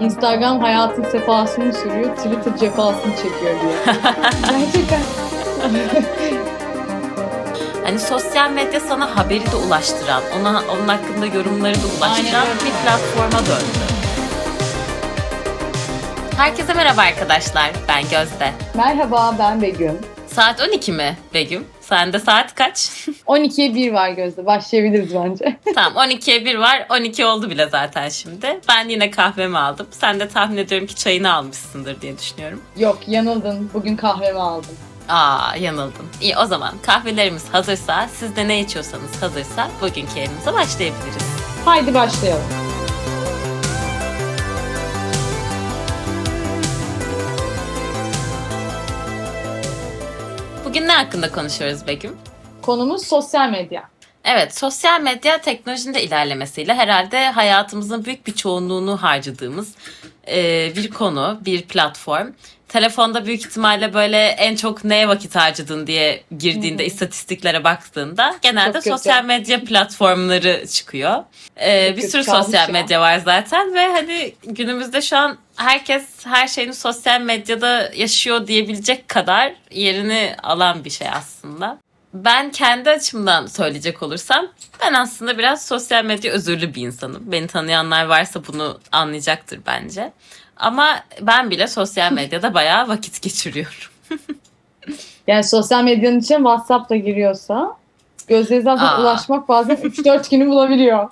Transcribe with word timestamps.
Instagram 0.00 0.60
hayatın 0.60 1.04
sefasını 1.04 1.72
sürüyor, 1.72 2.16
Twitter 2.16 2.56
cefasını 2.56 3.16
çekiyor 3.16 3.54
diye. 3.60 3.94
Gerçekten. 4.50 5.00
Hani 7.84 7.98
sosyal 7.98 8.50
medya 8.50 8.80
sana 8.80 9.16
haberi 9.16 9.52
de 9.52 9.56
ulaştıran, 9.56 10.22
ona 10.40 10.62
onun 10.72 10.88
hakkında 10.88 11.26
yorumları 11.26 11.74
da 11.74 11.86
ulaştıran 11.98 12.46
bir 12.64 12.72
platforma 12.84 13.38
döndü. 13.46 13.80
Herkese 16.36 16.74
merhaba 16.74 17.00
arkadaşlar. 17.00 17.70
Ben 17.88 18.02
Gözde. 18.02 18.52
Merhaba 18.74 19.34
ben 19.38 19.62
Begüm. 19.62 19.98
Saat 20.26 20.60
12 20.68 20.92
mi 20.92 21.16
Begüm? 21.34 21.64
Sende 21.90 22.18
saat 22.18 22.54
kaç? 22.54 22.78
12'ye 23.26 23.74
1 23.74 23.92
var 23.92 24.10
Gözde. 24.10 24.46
Başlayabiliriz 24.46 25.14
bence. 25.14 25.56
tamam 25.74 26.08
12'ye 26.10 26.44
1 26.44 26.54
var. 26.58 26.86
12 26.90 27.24
oldu 27.24 27.50
bile 27.50 27.68
zaten 27.68 28.08
şimdi. 28.08 28.60
Ben 28.68 28.88
yine 28.88 29.10
kahvemi 29.10 29.58
aldım. 29.58 29.86
Sen 29.90 30.20
de 30.20 30.28
tahmin 30.28 30.56
ediyorum 30.56 30.86
ki 30.86 30.94
çayını 30.94 31.32
almışsındır 31.32 32.00
diye 32.00 32.18
düşünüyorum. 32.18 32.62
Yok 32.76 32.98
yanıldın. 33.06 33.70
Bugün 33.74 33.96
kahvemi 33.96 34.40
aldım. 34.40 34.76
Aa 35.08 35.56
yanıldın. 35.56 36.06
İyi 36.20 36.36
o 36.36 36.46
zaman 36.46 36.74
kahvelerimiz 36.82 37.48
hazırsa, 37.52 38.08
siz 38.14 38.36
de 38.36 38.48
ne 38.48 38.60
içiyorsanız 38.60 39.22
hazırsa 39.22 39.68
bugünkü 39.80 40.18
yayınımıza 40.18 40.54
başlayabiliriz. 40.54 41.24
Haydi 41.64 41.94
başlayalım. 41.94 42.69
Bugün 50.70 50.88
ne 50.88 50.92
hakkında 50.92 51.32
konuşuyoruz 51.32 51.86
Begüm? 51.86 52.16
Konumuz 52.62 53.06
sosyal 53.06 53.50
medya. 53.50 53.88
Evet, 54.24 54.58
sosyal 54.58 55.00
medya 55.00 55.40
teknolojinin 55.40 55.94
de 55.94 56.02
ilerlemesiyle 56.02 56.74
herhalde 56.74 57.30
hayatımızın 57.30 58.04
büyük 58.04 58.26
bir 58.26 58.34
çoğunluğunu 58.34 59.02
harcadığımız 59.02 59.74
e, 60.28 60.72
bir 60.76 60.90
konu, 60.90 61.40
bir 61.44 61.62
platform. 61.62 62.26
Telefonda 62.68 63.26
büyük 63.26 63.40
ihtimalle 63.40 63.94
böyle 63.94 64.26
en 64.26 64.56
çok 64.56 64.84
neye 64.84 65.08
vakit 65.08 65.36
harcadın 65.36 65.86
diye 65.86 66.22
girdiğinde, 66.38 66.86
istatistiklere 66.86 67.64
baktığında 67.64 68.36
genelde 68.42 68.72
Çok 68.72 68.82
kötü. 68.82 68.90
sosyal 68.90 69.24
medya 69.24 69.64
platformları 69.64 70.66
çıkıyor. 70.66 71.24
E, 71.56 71.88
Çok 71.88 71.96
bir 71.96 72.08
sürü 72.08 72.24
sosyal 72.24 72.68
ya. 72.68 72.72
medya 72.72 73.00
var 73.00 73.18
zaten 73.18 73.74
ve 73.74 73.86
hani 73.86 74.34
günümüzde 74.44 75.02
şu 75.02 75.16
an 75.16 75.38
herkes 75.60 76.26
her 76.26 76.48
şeyini 76.48 76.74
sosyal 76.74 77.20
medyada 77.20 77.90
yaşıyor 77.96 78.46
diyebilecek 78.46 79.08
kadar 79.08 79.54
yerini 79.70 80.36
alan 80.42 80.84
bir 80.84 80.90
şey 80.90 81.08
aslında. 81.08 81.78
Ben 82.14 82.50
kendi 82.50 82.90
açımdan 82.90 83.46
söyleyecek 83.46 84.02
olursam 84.02 84.46
ben 84.82 84.92
aslında 84.94 85.38
biraz 85.38 85.66
sosyal 85.66 86.04
medya 86.04 86.32
özürlü 86.32 86.74
bir 86.74 86.82
insanım. 86.82 87.32
Beni 87.32 87.46
tanıyanlar 87.46 88.04
varsa 88.04 88.46
bunu 88.46 88.80
anlayacaktır 88.92 89.60
bence. 89.66 90.12
Ama 90.56 91.04
ben 91.20 91.50
bile 91.50 91.66
sosyal 91.66 92.12
medyada 92.12 92.54
bayağı 92.54 92.88
vakit 92.88 93.22
geçiriyorum. 93.22 93.90
Yani 95.26 95.44
sosyal 95.44 95.84
medyanın 95.84 96.20
içine 96.20 96.36
WhatsApp 96.36 96.90
da 96.90 96.96
giriyorsa 96.96 97.76
Gözde'ye 98.30 98.60
zaten 98.60 98.84
Aa. 98.84 99.00
ulaşmak 99.00 99.48
bazen 99.48 99.76
3-4 99.76 100.30
günü 100.30 100.46
bulabiliyor. 100.48 101.08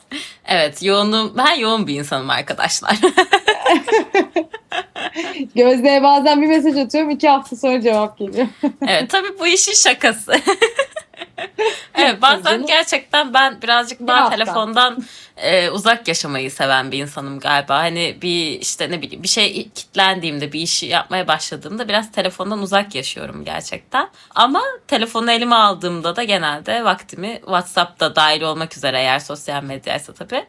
Evet 0.47 0.83
yoğunum, 0.83 1.33
ben 1.36 1.55
yoğun 1.55 1.86
bir 1.86 1.94
insanım 1.94 2.30
arkadaşlar. 2.30 2.97
Gözde'ye 5.55 6.02
bazen 6.02 6.42
bir 6.42 6.46
mesaj 6.46 6.77
atıyorum 6.77 7.11
2 7.11 7.28
hafta 7.28 7.56
sonra 7.56 7.80
cevap 7.80 8.19
geliyor. 8.19 8.46
evet 8.89 9.11
tabii 9.11 9.39
bu 9.41 9.46
işin 9.46 9.72
şakası. 9.72 10.33
evet 11.94 12.22
bazen 12.22 12.67
gerçekten 12.67 13.34
ben 13.34 13.62
birazcık 13.62 14.00
Bir 14.00 14.06
daha 14.06 14.20
hafta. 14.20 14.36
telefondan 14.36 15.05
e, 15.36 15.70
uzak 15.70 16.08
yaşamayı 16.08 16.50
seven 16.50 16.92
bir 16.92 16.98
insanım 16.98 17.41
galiba. 17.41 17.78
Hani 17.78 18.19
bir 18.22 18.61
işte 18.61 18.91
ne 18.91 19.03
bileyim 19.03 19.22
bir 19.22 19.28
şey 19.28 19.69
kitlendiğimde 19.70 20.53
bir 20.53 20.61
işi 20.61 20.86
yapmaya 20.86 21.28
başladığımda 21.28 21.89
biraz 21.89 22.12
telefondan 22.12 22.63
uzak 22.63 22.95
yaşıyorum 22.95 23.45
gerçekten. 23.45 24.08
Ama 24.35 24.63
telefonu 24.89 25.33
elime 25.33 25.55
aldığımda 25.55 26.17
da 26.17 26.23
genelde 26.23 26.85
vaktimi 26.85 27.39
WhatsApp'ta 27.45 28.17
dahil 28.17 28.42
olmak 28.42 28.77
üzere 28.77 28.98
eğer 28.98 29.18
sosyal 29.18 29.63
medyaysa 29.63 30.13
tabii 30.14 30.46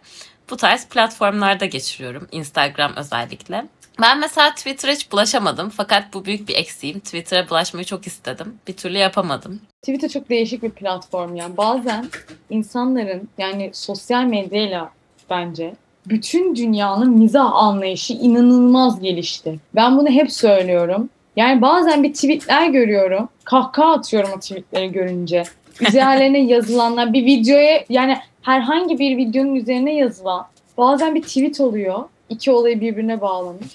bu 0.49 0.57
tarz 0.57 0.87
platformlarda 0.87 1.65
geçiriyorum. 1.65 2.27
Instagram 2.31 2.95
özellikle. 2.95 3.65
Ben 4.01 4.19
mesela 4.19 4.49
Twitter'a 4.49 4.91
hiç 4.91 5.11
bulaşamadım. 5.11 5.69
Fakat 5.69 6.13
bu 6.13 6.25
büyük 6.25 6.47
bir 6.47 6.55
eksiğim. 6.55 6.99
Twitter'a 6.99 7.49
bulaşmayı 7.49 7.85
çok 7.85 8.07
istedim. 8.07 8.55
Bir 8.67 8.73
türlü 8.73 8.97
yapamadım. 8.97 9.61
Twitter 9.81 10.09
çok 10.09 10.29
değişik 10.29 10.63
bir 10.63 10.69
platform 10.69 11.35
yani. 11.35 11.57
Bazen 11.57 12.05
insanların 12.49 13.29
yani 13.37 13.69
sosyal 13.73 14.23
medyayla 14.23 14.91
bence 15.29 15.73
bütün 16.05 16.55
dünyanın 16.55 17.09
mizah 17.09 17.53
anlayışı 17.53 18.13
inanılmaz 18.13 18.99
gelişti. 18.99 19.59
Ben 19.75 19.97
bunu 19.97 20.09
hep 20.09 20.31
söylüyorum. 20.31 21.09
Yani 21.35 21.61
bazen 21.61 22.03
bir 22.03 22.13
tweetler 22.13 22.69
görüyorum. 22.69 23.29
Kahkaha 23.43 23.93
atıyorum 23.93 24.29
o 24.37 24.39
tweetleri 24.39 24.91
görünce. 24.91 25.43
Üzerlerine 25.87 26.39
yazılanlar 26.39 27.13
bir 27.13 27.25
videoya 27.25 27.83
yani 27.89 28.17
herhangi 28.41 28.99
bir 28.99 29.17
videonun 29.17 29.55
üzerine 29.55 29.95
yazılan 29.95 30.45
bazen 30.77 31.15
bir 31.15 31.21
tweet 31.21 31.61
oluyor. 31.61 32.03
İki 32.29 32.51
olayı 32.51 32.81
birbirine 32.81 33.21
bağlamış. 33.21 33.67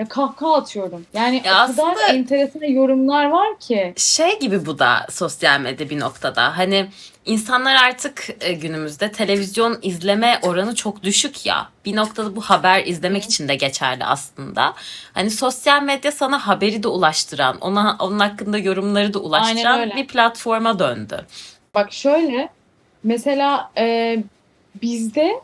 Ya 0.00 0.08
kahkaha 0.08 0.54
atıyorum. 0.56 1.06
Yani 1.12 1.42
Ya 1.44 1.64
o 1.64 1.76
kadar 1.76 2.14
enteresan 2.14 2.64
yorumlar 2.64 3.30
var 3.30 3.58
ki. 3.58 3.94
Şey 3.96 4.38
gibi 4.38 4.66
bu 4.66 4.78
da 4.78 5.06
sosyal 5.10 5.60
medya 5.60 5.90
bir 5.90 6.00
noktada. 6.00 6.58
Hani 6.58 6.86
insanlar 7.26 7.74
artık 7.74 8.28
e, 8.40 8.52
günümüzde 8.52 9.12
televizyon 9.12 9.78
izleme 9.82 10.38
oranı 10.42 10.74
çok 10.74 11.02
düşük 11.02 11.46
ya. 11.46 11.68
Bir 11.84 11.96
noktada 11.96 12.36
bu 12.36 12.40
haber 12.40 12.84
izlemek 12.86 13.24
için 13.24 13.48
de 13.48 13.54
geçerli 13.54 14.04
aslında. 14.04 14.74
Hani 15.12 15.30
sosyal 15.30 15.82
medya 15.82 16.12
sana 16.12 16.46
haberi 16.46 16.82
de 16.82 16.88
ulaştıran, 16.88 17.58
ona 17.60 17.96
onun 17.98 18.18
hakkında 18.18 18.58
yorumları 18.58 19.14
da 19.14 19.18
ulaştıran 19.18 19.90
bir 19.96 20.06
platforma 20.06 20.78
döndü. 20.78 21.26
Bak 21.74 21.92
şöyle 21.92 22.48
mesela 23.04 23.70
e, 23.78 24.16
bizde 24.82 25.40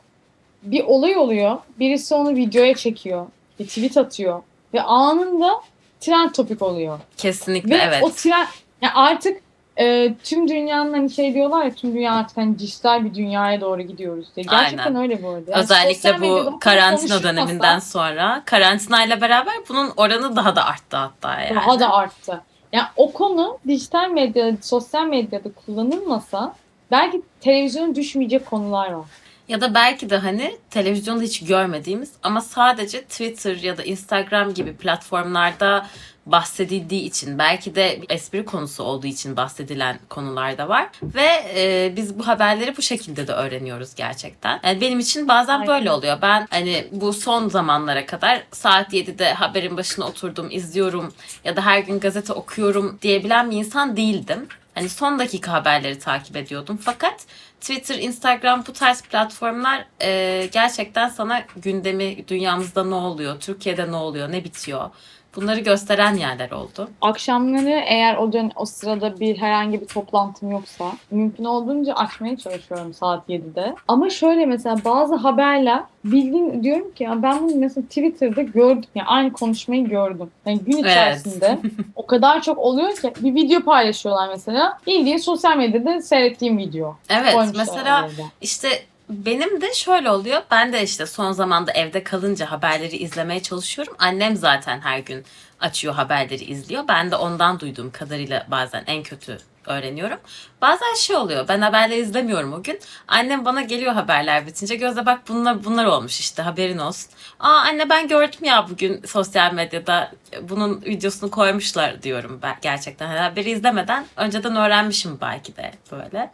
bir 0.63 0.85
olay 0.85 1.17
oluyor. 1.17 1.59
Birisi 1.79 2.15
onu 2.15 2.37
videoya 2.37 2.75
çekiyor. 2.75 3.27
Bir 3.59 3.67
tweet 3.67 3.97
atıyor. 3.97 4.43
Ve 4.75 4.83
anında 4.83 5.61
trend 6.01 6.31
topik 6.31 6.63
oluyor. 6.63 6.99
Kesinlikle 7.17 7.79
Ve 7.79 7.83
evet. 7.83 8.03
o 8.03 8.11
trend 8.11 8.47
yani 8.83 8.93
artık 8.95 9.41
e, 9.79 10.15
tüm 10.25 10.49
dünyanın 10.49 10.93
hani 10.93 11.11
şey 11.11 11.35
diyorlar 11.35 11.65
ya 11.65 11.75
tüm 11.75 11.95
dünya 11.95 12.15
artık 12.15 12.37
hani 12.37 12.59
dijital 12.59 13.05
bir 13.05 13.15
dünyaya 13.15 13.61
doğru 13.61 13.83
gidiyoruz 13.83 14.27
diye. 14.37 14.47
Gerçekten 14.51 14.85
Aynen. 14.85 15.03
öyle 15.03 15.23
bu 15.23 15.29
arada. 15.29 15.51
Yani 15.51 15.63
Özellikle 15.63 16.21
bu 16.21 16.59
karantina 16.61 17.23
döneminden 17.23 17.79
sonra 17.79 18.43
karantinayla 18.45 19.21
beraber 19.21 19.55
bunun 19.69 19.93
oranı 19.97 20.37
daha 20.37 20.57
da 20.57 20.65
arttı 20.65 20.97
hatta 20.97 21.41
yani. 21.41 21.55
Daha 21.55 21.81
da 21.81 21.93
arttı. 21.93 22.43
Yani 22.73 22.87
o 22.97 23.13
konu 23.13 23.59
dijital 23.69 24.11
medyada, 24.11 24.57
sosyal 24.63 25.07
medyada 25.07 25.49
kullanılmasa 25.53 26.55
belki 26.91 27.23
televizyona 27.41 27.95
düşmeyecek 27.95 28.47
konular 28.47 28.93
var. 28.93 29.07
Ya 29.49 29.61
da 29.61 29.75
belki 29.75 30.11
de 30.11 30.17
hani 30.17 30.57
televizyonda 30.71 31.23
hiç 31.23 31.45
görmediğimiz 31.45 32.11
ama 32.23 32.41
sadece 32.41 33.03
Twitter 33.03 33.57
ya 33.57 33.77
da 33.77 33.83
Instagram 33.83 34.55
gibi 34.55 34.77
platformlarda 34.77 35.87
bahsedildiği 36.27 37.03
için 37.03 37.39
belki 37.39 37.75
de 37.75 38.01
espri 38.09 38.45
konusu 38.45 38.85
olduğu 38.85 39.07
için 39.07 39.37
bahsedilen 39.37 39.99
konular 40.09 40.59
da 40.59 40.69
var 40.69 40.89
ve 41.03 41.29
e, 41.55 41.93
biz 41.97 42.19
bu 42.19 42.27
haberleri 42.27 42.77
bu 42.77 42.83
şekilde 42.83 43.29
de 43.29 43.33
öğreniyoruz 43.33 43.95
gerçekten. 43.95 44.61
Yani 44.65 44.81
benim 44.81 44.99
için 44.99 45.29
bazen 45.29 45.55
Aynen. 45.55 45.67
böyle 45.67 45.91
oluyor. 45.91 46.19
Ben 46.23 46.47
hani 46.51 46.87
bu 46.93 47.13
son 47.13 47.49
zamanlara 47.49 48.07
kadar 48.07 48.43
saat 48.53 48.95
7'de 48.95 49.33
haberin 49.33 49.77
başına 49.77 50.05
oturdum, 50.05 50.49
izliyorum 50.51 51.13
ya 51.45 51.57
da 51.57 51.67
her 51.67 51.79
gün 51.79 52.01
gazete 52.01 52.33
okuyorum 52.33 52.99
diyebilen 53.03 53.51
bir 53.51 53.57
insan 53.57 53.97
değildim. 53.97 54.49
Hani 54.77 54.89
son 54.89 55.19
dakika 55.19 55.53
haberleri 55.53 55.99
takip 55.99 56.37
ediyordum. 56.37 56.77
Fakat 56.77 57.27
Twitter, 57.61 57.99
Instagram 57.99 58.65
bu 58.67 58.73
tarz 58.73 59.03
platformlar 59.03 59.87
e, 60.03 60.49
gerçekten 60.53 61.09
sana 61.09 61.45
gündemi, 61.57 62.29
dünyamızda 62.29 62.85
ne 62.85 62.95
oluyor, 62.95 63.41
Türkiye'de 63.41 63.93
ne 63.93 63.97
oluyor, 63.97 64.33
ne 64.33 64.45
bitiyor 64.45 64.91
bunları 65.37 65.61
gösteren 65.61 66.15
yerler 66.15 66.51
oldu. 66.51 66.89
Akşamları 67.01 67.71
eğer 67.87 68.17
o 68.17 68.33
dön 68.33 68.53
o 68.57 68.65
sırada 68.65 69.21
bir 69.21 69.37
herhangi 69.39 69.81
bir 69.81 69.87
toplantım 69.87 70.51
yoksa 70.51 70.85
mümkün 71.11 71.45
olduğunca 71.45 71.95
açmaya 71.95 72.37
çalışıyorum 72.37 72.95
saat 72.95 73.29
7'de. 73.29 73.75
Ama 73.89 74.11
şöyle 74.11 74.47
mesela 74.47 74.77
bazı 74.85 75.15
haberler 75.15 75.83
bildiğin 76.05 76.63
diyorum 76.63 76.91
ki 76.95 77.05
ya 77.05 77.23
ben 77.23 77.43
bunu 77.43 77.57
mesela 77.57 77.87
Twitter'da 77.87 78.43
gördüm. 78.43 78.85
Yani 78.95 79.07
aynı 79.09 79.33
konuşmayı 79.33 79.89
gördüm. 79.89 80.31
Yani 80.47 80.59
gün 80.59 80.73
Evet. 80.73 80.91
içerisinde 80.91 81.59
o 81.97 82.07
kadar 82.07 82.43
çok 82.43 82.59
oluyor 82.59 82.97
ki 82.97 83.13
bir 83.21 83.35
video 83.35 83.61
paylaşıyorlar 83.61 84.29
mesela. 84.29 84.79
Bildiğin 84.87 85.17
sosyal 85.17 85.57
medyada 85.57 86.03
seyrettiğim 86.03 86.59
video. 86.59 86.97
Evet 87.11 87.35
Koymuşlar 87.35 87.59
mesela 87.67 88.01
oraya. 88.01 88.29
işte 88.41 88.69
Benim 89.09 89.61
de 89.61 89.73
şöyle 89.75 90.11
oluyor. 90.11 90.43
Ben 90.51 90.73
de 90.73 90.83
işte 90.83 91.07
son 91.07 91.33
zamanda 91.33 91.73
evde 91.73 92.05
kalınca 92.05 92.51
haberleri 92.51 92.97
izlemeye 92.97 93.43
çalışıyorum. 93.43 93.95
Annem 93.99 94.37
zaten 94.37 94.81
her 94.81 94.99
gün 94.99 95.25
açıyor 95.61 95.95
haberleri 95.95 96.45
izliyor. 96.45 96.85
Ben 96.89 97.11
de 97.11 97.17
ondan 97.17 97.61
duyduğum 97.61 97.91
kadarıyla 97.91 98.47
bazen 98.51 98.85
en 98.87 99.03
kötü 99.03 99.39
öğreniyorum. 99.67 100.19
Bazen 100.63 100.95
şey 100.95 101.17
oluyor. 101.17 101.49
Ben 101.49 101.61
haberleri 101.61 102.01
izlemiyorum 102.01 102.53
o 102.53 102.63
gün. 102.63 102.81
Annem 103.09 103.45
bana 103.45 103.63
geliyor 103.63 103.93
haberler 103.93 104.47
bitince. 104.47 104.77
Gözde 104.77 105.07
bak 105.07 105.21
bunlar 105.29 105.65
bunlar 105.65 105.85
olmuş 105.85 106.21
işte 106.21 106.43
haberin 106.43 106.79
olsun. 106.79 107.11
Aa 107.41 107.49
anne 107.49 107.89
ben 107.89 108.09
gördüm 108.09 108.45
ya 108.45 108.67
bugün 108.71 109.03
sosyal 109.07 109.53
medyada 109.53 110.13
bunun 110.43 110.83
videosunu 110.83 111.31
koymuşlar 111.31 112.03
diyorum 112.03 112.39
ben 112.43 112.57
gerçekten. 112.63 113.17
Haberi 113.17 113.51
izlemeden 113.51 114.07
önceden 114.17 114.57
öğrenmişim 114.57 115.19
belki 115.21 115.57
de 115.57 115.73
böyle. 115.93 116.33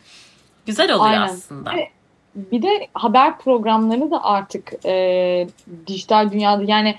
Güzel 0.66 0.92
oluyor 0.92 1.10
Aynen. 1.10 1.22
aslında. 1.34 1.72
Evet. 1.74 2.01
Bir 2.34 2.62
de 2.62 2.88
haber 2.94 3.38
programları 3.38 4.10
da 4.10 4.24
artık 4.24 4.72
e, 4.84 5.46
dijital 5.86 6.32
dünyada 6.32 6.62
yani 6.66 6.96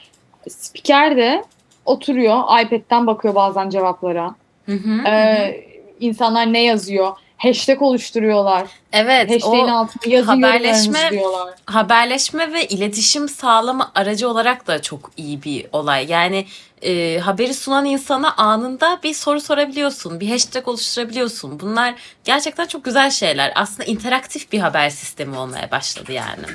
spiker 0.50 1.18
de 1.18 1.44
oturuyor 1.85 2.62
iPad'den 2.62 3.07
bakıyor 3.07 3.35
bazen 3.35 3.69
cevaplara. 3.69 4.35
Hı 4.65 4.71
hı, 4.71 4.91
hı 4.91 5.07
hı. 5.07 5.53
İnsanlar 6.00 6.53
ne 6.53 6.63
yazıyor? 6.63 7.12
Hashtag 7.44 7.81
oluşturuyorlar. 7.81 8.68
Evet 8.94 9.31
Hashtag'in 9.31 9.68
altına 9.68 10.13
yazı 10.13 10.31
haberleşme- 10.31 11.12
diyorlar. 11.12 11.54
haberleşme 11.66 12.54
ve 12.54 12.68
iletişim 12.68 13.30
sağlama 13.30 13.92
aracı 13.95 14.30
olarak 14.30 14.68
da 14.68 14.81
çok 14.81 15.12
iyi 15.18 15.44
bir 15.44 15.66
olay. 15.72 16.06
Yani 16.10 16.45
e, 16.81 17.19
haberi 17.19 17.54
sunan 17.54 17.86
insana 17.86 18.34
anında 18.36 19.00
bir 19.04 19.13
soru 19.13 19.42
sorabiliyorsun, 19.42 20.19
bir 20.19 20.30
hashtag 20.30 20.68
oluşturabiliyorsun. 20.68 21.60
Bunlar 21.60 21.95
gerçekten 22.24 22.66
çok 22.66 22.86
güzel 22.86 23.10
şeyler. 23.12 23.51
Aslında 23.56 23.84
interaktif 23.84 24.51
bir 24.51 24.60
haber 24.60 24.89
sistemi 24.89 25.38
olmaya 25.38 25.72
başladı 25.72 26.12
yani. 26.12 26.46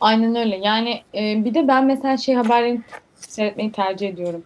Aynen 0.00 0.36
öyle. 0.36 0.56
Yani 0.56 1.02
e, 1.14 1.44
bir 1.44 1.54
de 1.54 1.68
ben 1.68 1.84
mesela 1.84 2.16
şey 2.16 2.34
haberlerini 2.34 2.80
seyretmeyi 3.16 3.72
tercih 3.72 4.08
ediyorum. 4.08 4.42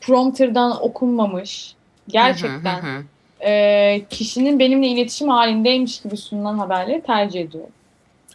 Prompter'dan 0.00 0.84
okunmamış. 0.84 1.74
Gerçekten 2.08 2.82
Hı 2.82 2.86
hı 2.86 2.98
hı. 2.98 3.02
E, 3.44 4.02
kişinin 4.10 4.58
benimle 4.58 4.86
iletişim 4.86 5.28
halindeymiş 5.28 6.00
gibi 6.00 6.16
sunulan 6.16 6.58
haberleri 6.58 7.02
tercih 7.02 7.40
ediyorum. 7.40 7.70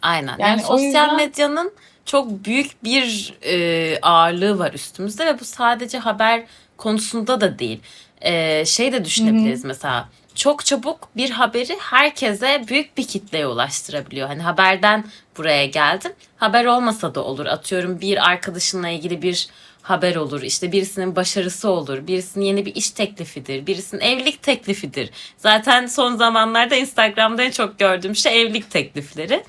Aynen. 0.02 0.28
Yani, 0.38 0.42
Yani 0.50 0.62
sosyal 0.62 0.84
yüzden- 0.86 1.16
medyanın 1.16 1.72
çok 2.04 2.44
büyük 2.44 2.84
bir 2.84 3.34
e, 3.42 3.98
ağırlığı 4.02 4.58
var 4.58 4.72
üstümüzde 4.72 5.26
ve 5.26 5.40
bu 5.40 5.44
sadece 5.44 5.98
haber 5.98 6.42
konusunda 6.76 7.40
da 7.40 7.58
değil. 7.58 7.80
E, 8.20 8.64
şey 8.64 8.92
de 8.92 9.04
düşünebiliriz 9.04 9.64
mesela. 9.64 10.08
Çok 10.34 10.64
çabuk 10.64 11.08
bir 11.16 11.30
haberi 11.30 11.76
herkese 11.80 12.64
büyük 12.68 12.96
bir 12.96 13.06
kitleye 13.06 13.46
ulaştırabiliyor. 13.46 14.28
Hani 14.28 14.42
haberden 14.42 15.04
buraya 15.36 15.66
geldim. 15.66 16.12
Haber 16.36 16.64
olmasa 16.64 17.14
da 17.14 17.24
olur. 17.24 17.46
Atıyorum 17.46 18.00
bir 18.00 18.28
arkadaşınla 18.28 18.88
ilgili 18.88 19.22
bir 19.22 19.48
haber 19.82 20.16
olur. 20.16 20.42
İşte 20.42 20.72
birisinin 20.72 21.16
başarısı 21.16 21.70
olur. 21.70 22.06
Birisinin 22.06 22.44
yeni 22.44 22.66
bir 22.66 22.74
iş 22.74 22.90
teklifidir. 22.90 23.66
Birisinin 23.66 24.00
evlilik 24.00 24.42
teklifidir. 24.42 25.10
Zaten 25.36 25.86
son 25.86 26.16
zamanlarda 26.16 26.76
Instagram'da 26.76 27.42
en 27.42 27.50
çok 27.50 27.78
gördüğüm 27.78 28.16
şey 28.16 28.42
evlilik 28.42 28.70
teklifleri. 28.70 29.44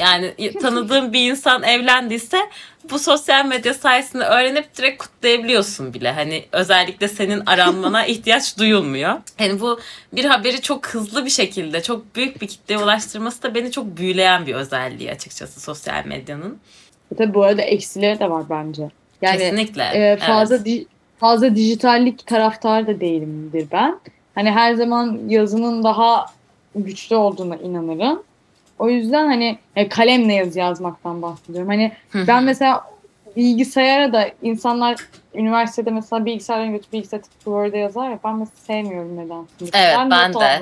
Yani 0.00 0.52
tanıdığım 0.62 1.12
bir 1.12 1.30
insan 1.30 1.62
evlendiyse 1.62 2.38
bu 2.90 2.98
sosyal 2.98 3.46
medya 3.46 3.74
sayesinde 3.74 4.24
öğrenip 4.24 4.76
direkt 4.76 5.02
kutlayabiliyorsun 5.02 5.94
bile. 5.94 6.12
Hani 6.12 6.44
özellikle 6.52 7.08
senin 7.08 7.42
aranmana 7.46 8.06
ihtiyaç 8.06 8.58
duyulmuyor. 8.58 9.14
Yani 9.38 9.60
bu 9.60 9.80
bir 10.12 10.24
haberi 10.24 10.60
çok 10.60 10.86
hızlı 10.86 11.24
bir 11.24 11.30
şekilde 11.30 11.82
çok 11.82 12.16
büyük 12.16 12.42
bir 12.42 12.46
kitleye 12.46 12.78
ulaştırması 12.80 13.42
da 13.42 13.54
beni 13.54 13.70
çok 13.70 13.96
büyüleyen 13.96 14.46
bir 14.46 14.54
özelliği 14.54 15.10
açıkçası 15.10 15.60
sosyal 15.60 16.04
medyanın. 16.06 16.58
Tabii 17.18 17.34
bu 17.34 17.42
arada 17.44 17.62
eksileri 17.62 18.18
de 18.18 18.30
var 18.30 18.44
bence. 18.50 18.90
Yani 19.22 19.38
Kesinlikle. 19.38 19.82
e, 19.82 20.16
fazla 20.16 20.56
Evet. 20.56 20.66
di- 20.66 20.86
fazla 21.20 21.56
dijitallik 21.56 22.26
taraftar 22.26 22.86
da 22.86 23.00
değilimdir 23.00 23.66
ben. 23.72 23.98
Hani 24.34 24.50
her 24.50 24.74
zaman 24.74 25.18
yazının 25.28 25.84
daha 25.84 26.26
güçlü 26.76 27.16
olduğuna 27.16 27.56
inanırım. 27.56 28.22
O 28.78 28.88
yüzden 28.90 29.26
hani 29.26 29.58
e, 29.76 29.88
kalemle 29.88 30.32
yazı 30.34 30.58
yazmaktan 30.58 31.22
bahsediyorum. 31.22 31.68
Hani 31.68 31.92
ben 32.14 32.44
mesela 32.44 32.84
bilgisayara 33.36 34.12
da 34.12 34.30
insanlar 34.42 34.96
üniversitede 35.34 35.90
mesela 35.90 36.24
bilgisayardan 36.24 36.72
götürüp 36.72 36.92
bilgisayar 36.92 37.22
tıpkı 37.22 37.44
Word'e 37.44 37.78
yazar 37.78 38.10
ya 38.10 38.18
ben 38.24 38.36
mesela 38.36 38.56
sevmiyorum 38.66 39.16
neden. 39.16 39.46
Evet, 39.60 39.96
ben, 39.98 40.10
ben 40.10 40.34
de. 40.34 40.60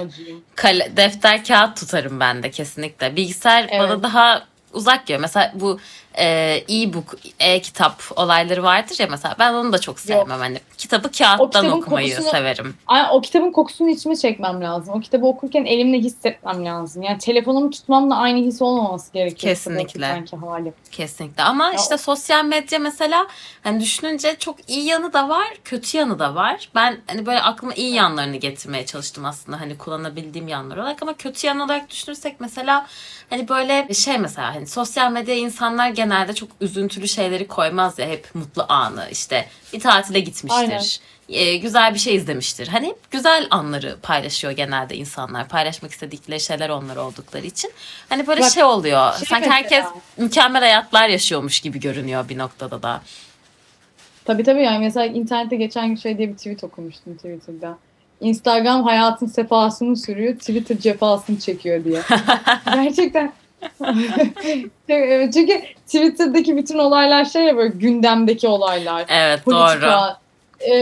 Kale- 0.54 0.96
defter 0.96 1.44
kağıt 1.44 1.76
tutarım 1.76 2.20
ben 2.20 2.42
de 2.42 2.50
kesinlikle. 2.50 3.16
Bilgisayar 3.16 3.66
Evet. 3.70 3.80
bana 3.80 4.02
daha 4.02 4.42
uzak 4.72 5.06
geliyor. 5.06 5.20
Mesela 5.20 5.52
bu 5.54 5.78
e-book, 6.18 7.14
e-kitap 7.40 8.02
olayları 8.16 8.62
vardır 8.62 8.96
ya 8.98 9.06
mesela 9.10 9.36
ben 9.38 9.52
onu 9.54 9.72
da 9.72 9.78
çok 9.80 10.00
sevmem. 10.00 10.38
Hani 10.38 10.60
kitabı 10.78 11.10
kağıttan 11.12 11.70
okumayı 11.70 12.08
kokusunu- 12.16 12.30
severim. 12.30 12.74
Ay, 12.86 13.02
o 13.10 13.20
kitabın 13.20 13.52
kokusunu 13.52 13.88
içime 13.90 14.16
çekmem 14.16 14.60
lazım. 14.62 14.94
O 14.94 15.00
kitabı 15.00 15.26
okurken 15.26 15.64
elimle 15.64 15.98
hissetmem 15.98 16.64
lazım. 16.64 17.02
Yani 17.02 17.18
telefonumu 17.18 17.70
tutmamla 17.70 18.16
aynı 18.16 18.38
his 18.46 18.62
olmaması 18.62 19.12
gerekiyor. 19.12 19.54
Kesinlikle. 19.54 20.06
okurkenki 20.06 20.36
hali. 20.36 20.72
Kesinlikle 20.92 21.42
ama 21.42 21.64
Ya 21.66 21.72
işte 21.72 21.98
sosyal 21.98 22.44
medya 22.44 22.78
mesela 22.78 23.26
hani 23.64 23.80
düşününce 23.80 24.36
çok 24.38 24.70
iyi 24.70 24.84
yanı 24.86 25.12
da 25.12 25.28
var, 25.28 25.48
kötü 25.64 25.98
yanı 25.98 26.18
da 26.18 26.34
var. 26.34 26.68
Ben 26.74 27.00
hani 27.06 27.26
böyle 27.26 27.42
aklıma 27.42 27.74
iyi 27.74 27.94
yanlarını 27.94 28.36
getirmeye 28.36 28.86
çalıştım 28.86 29.24
aslında 29.24 29.60
hani 29.60 29.78
kullanabildiğim 29.78 30.48
yanlar 30.48 30.76
olarak 30.76 31.02
ama 31.02 31.14
kötü 31.14 31.46
yan 31.46 31.60
olarak 31.60 31.90
düşünürsek 31.90 32.40
mesela 32.40 32.86
hani 33.30 33.48
böyle 33.48 33.94
şey 33.94 34.18
mesela 34.18 34.54
hani 34.54 34.66
sosyal 34.66 35.10
medyaya 35.12 35.40
insanlar 35.40 35.88
genelde 36.04 36.32
çok 36.34 36.48
üzüntülü 36.60 37.08
şeyleri 37.08 37.48
koymaz 37.48 37.98
ya 37.98 38.08
hep 38.08 38.34
mutlu 38.34 38.64
anı 38.68 39.08
işte 39.10 39.48
bir 39.72 39.80
tatile 39.80 40.20
gitmiştir. 40.20 41.00
E, 41.28 41.56
güzel 41.56 41.94
bir 41.94 41.98
şey 41.98 42.14
izlemiştir. 42.14 42.68
Hani 42.68 42.86
hep 42.86 43.10
güzel 43.10 43.46
anları 43.50 43.96
paylaşıyor 44.02 44.52
genelde 44.52 44.96
insanlar. 44.96 45.48
Paylaşmak 45.48 45.90
istedikleri 45.92 46.40
şeyler 46.40 46.68
onlar 46.68 46.96
oldukları 46.96 47.46
için. 47.46 47.72
Hani 48.08 48.26
böyle 48.26 48.40
Bak, 48.40 48.50
şey 48.50 48.64
oluyor. 48.64 49.12
şey 49.12 49.26
Sanki 49.26 49.48
mesela- 49.48 49.54
herkes 49.54 49.84
mükemmel 50.16 50.62
hayatlar 50.62 51.08
yaşıyormuş 51.08 51.60
gibi 51.60 51.80
görünüyor 51.80 52.28
bir 52.28 52.38
noktada 52.38 52.82
da. 52.82 53.02
Tabii 54.24 54.44
tabii 54.44 54.62
yani 54.62 54.78
mesela 54.78 55.06
internette 55.06 55.56
geçen 55.56 55.88
gün 55.88 55.96
şey 55.96 56.18
diye 56.18 56.28
bir 56.28 56.36
tweet 56.36 56.64
okumuştum 56.64 57.14
Twitter'da. 57.16 57.78
Instagram 58.20 58.82
hayatın 58.82 59.26
sefasını 59.26 59.96
sürüyor, 59.96 60.34
Twitter 60.34 60.78
cefasını 60.78 61.38
çekiyor 61.38 61.84
diye. 61.84 62.02
Gerçekten. 62.74 63.32
Çünkü 65.32 65.60
Twitter'daki 65.86 66.56
bütün 66.56 66.78
olaylar 66.78 67.24
şey 67.24 67.42
ya 67.42 67.56
böyle 67.56 67.74
gündemdeki 67.76 68.48
olaylar. 68.48 69.04
Evet 69.08 69.46
doğru. 69.46 69.54
Politika, 69.54 70.18
e, 70.60 70.74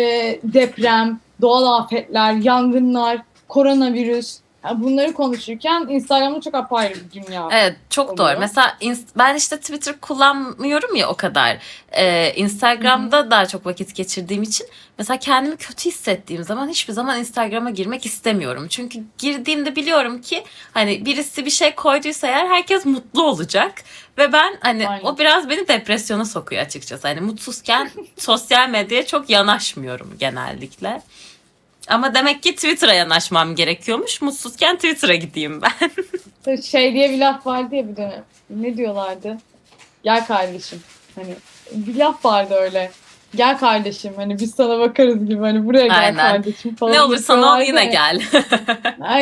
deprem, 0.42 1.20
doğal 1.40 1.80
afetler, 1.80 2.32
yangınlar, 2.32 3.18
koronavirüs. 3.48 4.38
Yani 4.64 4.84
bunları 4.84 5.12
konuşurken 5.12 5.86
Instagram'da 5.88 6.40
çok 6.40 6.54
apayrı 6.54 6.94
bir 6.94 7.22
dünya. 7.22 7.48
Evet 7.52 7.76
çok 7.90 8.10
oluyor. 8.10 8.28
doğru. 8.28 8.40
Mesela 8.40 8.78
ben 9.18 9.34
işte 9.34 9.56
Twitter 9.56 10.00
kullanmıyorum 10.00 10.96
ya 10.96 11.08
o 11.08 11.14
kadar. 11.14 11.58
Ee, 11.92 12.32
Instagram'da 12.36 13.30
daha 13.30 13.46
çok 13.46 13.66
vakit 13.66 13.94
geçirdiğim 13.94 14.42
için 14.42 14.66
mesela 14.98 15.18
kendimi 15.18 15.56
kötü 15.56 15.84
hissettiğim 15.84 16.44
zaman 16.44 16.68
hiçbir 16.68 16.92
zaman 16.92 17.18
Instagram'a 17.18 17.70
girmek 17.70 18.06
istemiyorum. 18.06 18.66
Çünkü 18.68 18.98
girdiğimde 19.18 19.76
biliyorum 19.76 20.20
ki 20.20 20.44
hani 20.72 21.04
birisi 21.04 21.44
bir 21.44 21.50
şey 21.50 21.74
koyduysa 21.74 22.26
eğer 22.26 22.46
herkes 22.46 22.86
mutlu 22.86 23.22
olacak 23.22 23.72
ve 24.18 24.32
ben 24.32 24.56
hani 24.60 24.88
Aynen. 24.88 25.04
o 25.04 25.18
biraz 25.18 25.48
beni 25.48 25.68
depresyona 25.68 26.24
sokuyor 26.24 26.62
açıkçası. 26.62 27.08
Hani 27.08 27.20
mutsuzken 27.20 27.90
sosyal 28.18 28.68
medyaya 28.68 29.06
çok 29.06 29.30
yanaşmıyorum 29.30 30.16
genellikle. 30.18 31.02
Ama 31.90 32.14
demek 32.14 32.42
ki 32.42 32.54
Twitter'a 32.54 32.94
yanaşmam 32.94 33.54
gerekiyormuş. 33.54 34.22
Mutsuzken 34.22 34.76
Twitter'a 34.76 35.14
gideyim 35.14 35.60
ben. 35.62 36.56
Şey 36.62 36.94
diye 36.94 37.10
bir 37.10 37.18
laf 37.18 37.46
vardı 37.46 37.74
ya 37.74 37.88
bir 37.88 37.96
dönem. 37.96 38.24
Ne 38.50 38.76
diyorlardı? 38.76 39.38
Gel 40.02 40.26
kardeşim. 40.26 40.80
Hani 41.14 41.34
bir 41.72 41.96
laf 41.96 42.24
vardı 42.24 42.54
öyle. 42.54 42.90
Gel 43.34 43.58
kardeşim 43.58 44.12
hani 44.16 44.38
biz 44.38 44.54
sana 44.54 44.78
bakarız 44.78 45.28
gibi 45.28 45.40
hani 45.40 45.66
buraya 45.66 45.86
gel 45.86 45.98
Aynen. 45.98 46.16
kardeşim 46.16 46.74
falan. 46.74 46.92
Ne 46.92 47.00
olursan 47.00 47.42
ol 47.42 47.60
yine 47.60 47.84
gel. 47.84 48.20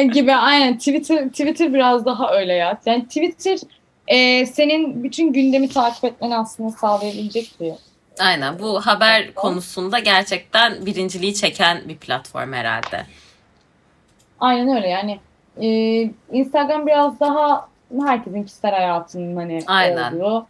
Gibi 0.12 0.34
aynen 0.34 0.78
Twitter 0.78 1.28
Twitter 1.28 1.74
biraz 1.74 2.04
daha 2.04 2.34
öyle 2.34 2.52
ya. 2.52 2.80
Yani 2.86 3.04
Twitter 3.06 3.58
e, 4.06 4.46
senin 4.46 5.04
bütün 5.04 5.32
gündemi 5.32 5.68
takip 5.68 6.04
etmeni 6.04 6.36
aslında 6.36 6.70
sağlayabilecek 6.70 7.50
bir 7.60 7.72
Aynen 8.20 8.58
bu 8.58 8.80
haber 8.86 9.34
konusunda 9.34 9.98
gerçekten 9.98 10.86
birinciliği 10.86 11.34
çeken 11.34 11.82
bir 11.88 11.96
platform 11.96 12.52
herhalde. 12.52 13.06
Aynen 14.40 14.76
öyle 14.76 14.88
yani 14.88 15.18
e, 15.62 15.66
Instagram 16.32 16.86
biraz 16.86 17.20
daha 17.20 17.68
herkesin 18.06 18.44
kişisel 18.44 18.70
hayatının 18.70 19.36
hani 19.36 19.62
Aynen. 19.66 20.12
olduğu. 20.12 20.46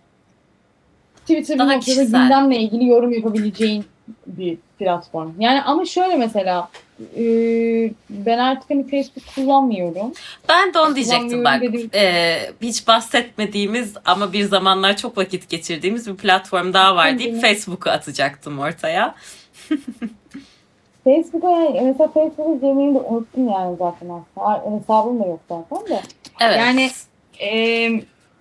Twitter 1.21 1.55
bir 1.55 1.59
Daha 1.59 1.67
noktada 1.67 1.81
kişisel. 1.85 2.23
gündemle 2.23 2.57
ilgili 2.59 2.87
yorum 2.87 3.13
yapabileceğin 3.13 3.85
bir 4.27 4.59
platform. 4.79 5.31
Yani 5.41 5.63
ama 5.63 5.85
şöyle 5.85 6.17
mesela 6.17 6.69
e, 7.17 7.25
ben 8.11 8.39
artık 8.39 8.71
hani 8.71 8.91
Facebook 8.91 9.35
kullanmıyorum. 9.35 10.13
Ben 10.49 10.75
de 10.75 10.79
onu 10.79 10.97
diyecektim 10.97 11.45
bak. 11.45 11.63
Ee, 11.95 12.39
hiç 12.63 12.87
bahsetmediğimiz 12.87 13.95
ama 14.05 14.33
bir 14.33 14.45
zamanlar 14.45 14.97
çok 14.97 15.19
vakit 15.19 15.49
geçirdiğimiz 15.49 16.09
bir 16.09 16.17
platform 16.17 16.73
daha 16.73 16.97
var 16.97 17.19
deyip. 17.19 17.41
Facebook'u 17.41 17.91
atacaktım 17.91 18.59
ortaya. 18.59 19.15
Facebook'a 21.05 21.51
yani 21.51 21.81
mesela 21.81 22.09
Facebook'a 22.09 22.67
girmeyi 22.67 22.95
de 22.95 22.99
unuttum 22.99 23.49
yani 23.49 23.77
zaten 23.79 24.09
aslında. 24.09 24.79
Hesabım 24.81 25.21
da 25.21 25.27
yok 25.27 25.41
zaten 25.49 25.89
de. 25.89 26.01
Evet. 26.41 26.59
Yani 26.59 26.91
e, 27.39 27.91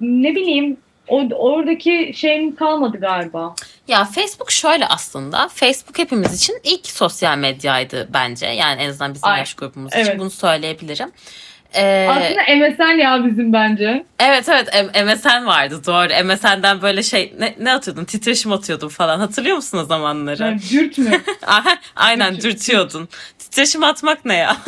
ne 0.02 0.36
bileyim 0.36 0.78
o, 1.08 1.30
oradaki 1.36 2.12
şeyim 2.16 2.56
kalmadı 2.56 2.98
galiba. 2.98 3.56
Ya 3.88 4.06
Facebook 4.06 4.51
şöyle 4.51 4.88
aslında. 4.88 5.48
Facebook 5.48 6.00
hepimiz 6.00 6.34
için 6.44 6.60
ilk 6.63 6.88
sosyal 6.88 7.38
medyaydı 7.38 8.08
bence. 8.13 8.46
Yani 8.46 8.82
en 8.82 8.89
azından 8.89 9.13
bizim 9.13 9.29
Ay, 9.29 9.39
yaş 9.39 9.53
grubumuz 9.53 9.91
evet. 9.96 10.08
için 10.08 10.20
bunu 10.20 10.29
söyleyebilirim. 10.29 11.12
Ee, 11.75 12.08
Aslında 12.10 12.67
MSN 12.67 12.98
ya 13.01 13.25
bizim 13.25 13.53
bence. 13.53 14.06
evet 14.20 14.50
evet 14.50 14.96
MSN 15.06 15.46
vardı 15.46 15.82
doğru. 15.86 16.25
MSN'den 16.25 16.82
böyle 16.82 17.03
şey 17.03 17.34
ne, 17.39 17.56
ne 17.60 17.74
atıyordun? 17.74 18.06
Titreşim 18.06 18.51
atıyordun 18.51 18.88
falan. 18.89 19.20
Hatırlıyor 19.20 19.56
musun 19.56 19.77
o 19.77 19.84
zamanları? 19.86 20.44
Yani 20.44 20.60
dürt 20.72 20.98
mü? 20.98 21.12
Aynen 21.96 22.34
Dürt- 22.34 22.44
dürtüyordun. 22.44 23.10
Titreşim 23.39 23.84
atmak 23.84 24.25
ne 24.25 24.36
ya? 24.36 24.58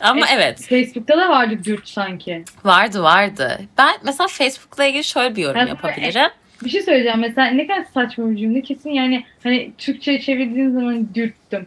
Ama 0.00 0.26
E, 0.26 0.30
evet 0.34 0.62
Facebook'ta 0.68 1.16
da 1.18 1.28
vardı 1.28 1.54
dürt 1.64 1.88
sanki. 1.88 2.44
vardı 2.64 3.02
vardı. 3.02 3.60
Ben 3.78 3.94
mesela 4.02 4.28
Facebook'la 4.28 4.84
ilgili 4.84 5.04
şöyle 5.04 5.36
bir 5.36 5.42
yorum 5.42 5.66
yapabilirim. 5.66 6.30
Bir 6.64 6.70
şey 6.70 6.82
söyleyeceğim 6.82 7.18
mesela 7.20 7.48
ne 7.50 7.66
kadar 7.66 7.84
saçma 7.94 8.30
bir 8.30 8.36
cümle 8.36 8.62
kesin 8.62 8.90
yani 8.90 9.24
hani 9.42 9.72
Türkçe 9.78 10.20
çevirdiğin 10.20 10.70
zaman 10.70 11.08
dürttüm. 11.14 11.66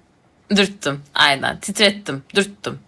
Dürttüm 0.55 1.01
aynen 1.13 1.60
titrettim 1.60 2.24
dürttüm. 2.36 2.79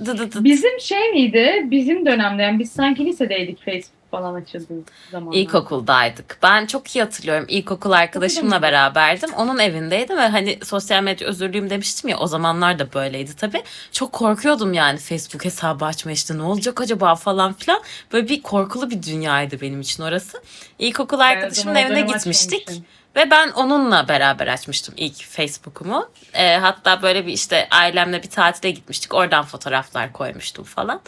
Dı 0.00 0.18
dı 0.18 0.32
dı. 0.32 0.44
Bizim 0.44 0.80
şey 0.80 1.12
miydi? 1.12 1.66
Bizim 1.70 2.06
dönemde 2.06 2.42
yani 2.42 2.58
biz 2.58 2.72
sanki 2.72 3.06
lisedeydik 3.06 3.64
Facebook 3.64 4.03
falan 4.16 4.34
açıldığı 4.34 4.82
zaman. 5.10 5.32
İlkokuldaydık. 5.32 6.38
Ben 6.42 6.66
çok 6.66 6.96
iyi 6.96 7.02
hatırlıyorum. 7.02 7.44
İlkokul 7.48 7.92
arkadaşımla 7.92 8.62
beraberdim. 8.62 9.30
Onun 9.32 9.58
evindeydim 9.58 10.16
ve 10.16 10.28
hani 10.28 10.58
sosyal 10.64 11.02
medya 11.02 11.28
özürlüyüm 11.28 11.70
demiştim 11.70 12.10
ya 12.10 12.18
o 12.18 12.26
zamanlar 12.26 12.78
da 12.78 12.92
böyleydi 12.92 13.36
tabii. 13.36 13.62
Çok 13.92 14.12
korkuyordum 14.12 14.72
yani 14.72 14.98
Facebook 14.98 15.44
hesabı 15.44 15.84
açma 15.84 16.12
işte 16.12 16.38
ne 16.38 16.42
olacak 16.42 16.80
acaba 16.80 17.14
falan 17.14 17.52
filan. 17.52 17.82
Böyle 18.12 18.28
bir 18.28 18.42
korkulu 18.42 18.90
bir 18.90 19.02
dünyaydı 19.02 19.60
benim 19.60 19.80
için 19.80 20.02
orası. 20.02 20.42
İlkokul 20.78 21.18
arkadaşımın 21.20 21.74
evine 21.74 22.00
gitmiştik. 22.00 22.60
açmamıştım. 22.62 22.84
Ve 23.16 23.30
ben 23.30 23.50
onunla 23.50 24.08
beraber 24.08 24.46
açmıştım 24.46 24.94
ilk 24.96 25.24
Facebook'umu. 25.24 26.10
Ee, 26.34 26.56
hatta 26.56 27.02
böyle 27.02 27.26
bir 27.26 27.32
işte 27.32 27.68
ailemle 27.70 28.22
bir 28.22 28.30
tatile 28.30 28.70
gitmiştik. 28.70 29.14
Oradan 29.14 29.44
fotoğraflar 29.44 30.12
koymuştum 30.12 30.64
falan. 30.64 31.00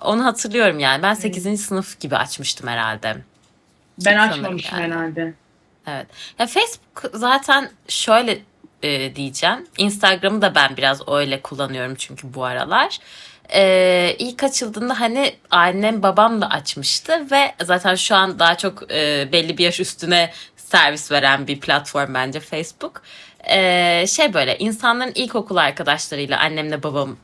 Onu 0.00 0.24
hatırlıyorum 0.24 0.78
yani. 0.78 1.02
Ben 1.02 1.14
8. 1.14 1.60
sınıf 1.64 2.00
gibi 2.00 2.16
açmıştım 2.16 2.68
herhalde. 2.68 3.16
Ben 4.04 4.16
Sanırım 4.16 4.30
açmamışım 4.44 4.78
yani. 4.78 4.94
herhalde. 4.94 5.34
Evet. 5.86 6.06
Ya 6.38 6.46
Facebook 6.46 7.10
zaten 7.14 7.70
şöyle 7.88 8.38
e, 8.82 9.16
diyeceğim. 9.16 9.66
Instagram'ı 9.78 10.42
da 10.42 10.54
ben 10.54 10.76
biraz 10.76 11.08
öyle 11.08 11.42
kullanıyorum 11.42 11.94
çünkü 11.94 12.34
bu 12.34 12.44
aralar. 12.44 12.98
Ee, 13.52 14.16
ilk 14.18 14.44
açıldığında 14.44 15.00
hani 15.00 15.34
annem 15.50 16.02
babam 16.02 16.40
da 16.40 16.50
açmıştı 16.50 17.30
ve 17.30 17.54
zaten 17.64 17.94
şu 17.94 18.14
an 18.14 18.38
daha 18.38 18.56
çok 18.56 18.92
e, 18.92 19.28
belli 19.32 19.58
bir 19.58 19.64
yaş 19.64 19.80
üstüne 19.80 20.30
servis 20.56 21.12
veren 21.12 21.46
bir 21.46 21.60
platform 21.60 22.14
bence 22.14 22.40
Facebook. 22.40 23.02
Ee, 23.50 24.04
şey 24.08 24.34
böyle 24.34 24.58
insanların 24.58 25.12
ilkokul 25.14 25.56
arkadaşlarıyla 25.56 26.40
annemle 26.40 26.82
babam 26.82 27.16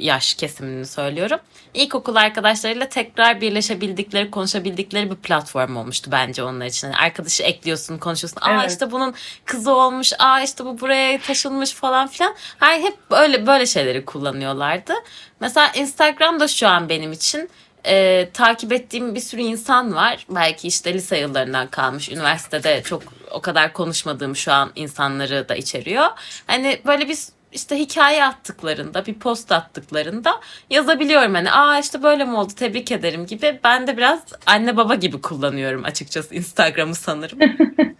yaş 0.00 0.34
kesimini 0.34 0.86
söylüyorum. 0.86 1.38
İlkokul 1.74 2.16
arkadaşlarıyla 2.16 2.88
tekrar 2.88 3.40
birleşebildikleri, 3.40 4.30
konuşabildikleri 4.30 5.10
bir 5.10 5.16
platform 5.16 5.76
olmuştu 5.76 6.10
bence 6.12 6.42
onlar 6.42 6.66
için. 6.66 6.86
Hani 6.92 6.96
arkadaşı 6.96 7.42
ekliyorsun, 7.42 7.98
konuşuyorsun. 7.98 8.40
Aa 8.40 8.60
Evet. 8.60 8.70
işte 8.70 8.90
bunun 8.90 9.14
kızı 9.44 9.74
olmuş, 9.74 10.12
aa 10.18 10.40
işte 10.40 10.64
bu 10.64 10.80
buraya 10.80 11.20
taşınmış 11.20 11.72
falan 11.72 12.08
filan. 12.08 12.34
Her 12.58 12.80
hep 12.80 13.10
böyle 13.10 13.46
böyle 13.46 13.66
şeyleri 13.66 14.04
kullanıyorlardı. 14.04 14.92
Mesela 15.40 15.72
Instagram 15.72 16.40
da 16.40 16.48
şu 16.48 16.68
an 16.68 16.88
benim 16.88 17.12
için 17.12 17.50
e, 17.86 18.28
takip 18.34 18.72
ettiğim 18.72 19.14
bir 19.14 19.20
sürü 19.20 19.40
insan 19.40 19.94
var. 19.94 20.26
Belki 20.30 20.68
işte 20.68 20.94
lise 20.94 21.18
yıllarından 21.18 21.66
kalmış. 21.66 22.08
Üniversitede 22.08 22.82
çok 22.82 23.02
o 23.30 23.40
kadar 23.40 23.72
konuşmadığım 23.72 24.36
şu 24.36 24.52
an 24.52 24.72
insanları 24.76 25.48
da 25.48 25.54
içeriyor. 25.54 26.06
Hani 26.46 26.80
böyle 26.86 27.08
bir 27.08 27.18
işte 27.52 27.78
hikaye 27.78 28.24
attıklarında, 28.24 29.06
bir 29.06 29.14
post 29.14 29.52
attıklarında 29.52 30.40
yazabiliyorum 30.70 31.34
hani 31.34 31.52
aa 31.52 31.78
işte 31.78 32.02
böyle 32.02 32.24
mi 32.24 32.36
oldu 32.36 32.52
tebrik 32.56 32.92
ederim 32.92 33.26
gibi. 33.26 33.60
Ben 33.64 33.86
de 33.86 33.96
biraz 33.96 34.20
anne 34.46 34.76
baba 34.76 34.94
gibi 34.94 35.20
kullanıyorum 35.20 35.84
açıkçası 35.84 36.34
Instagram'ı 36.34 36.94
sanırım. 36.94 37.38